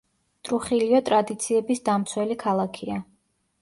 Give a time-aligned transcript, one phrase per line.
[0.47, 3.03] ტრუხილიო ტრადიციების დამცველი ქალაქია.